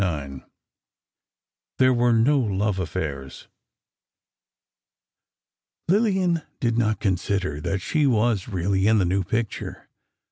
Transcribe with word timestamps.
IX 0.03 0.39
THERE 1.77 1.93
WERE 1.93 2.13
NO 2.13 2.39
LOVE 2.39 2.79
AFFAIRS 2.79 3.47
Lillian 5.87 6.41
did 6.59 6.75
not 6.75 6.99
consider 6.99 7.61
that 7.61 7.83
she 7.83 8.07
was 8.07 8.47
really 8.47 8.87
in 8.87 8.97
the 8.97 9.05
new 9.05 9.23
picture. 9.23 9.87